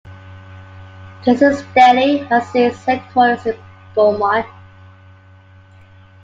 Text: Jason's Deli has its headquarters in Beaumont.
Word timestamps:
Jason's 1.23 1.61
Deli 1.75 2.17
has 2.29 2.49
its 2.55 2.83
headquarters 2.85 3.45
in 3.45 3.59
Beaumont. 3.93 4.47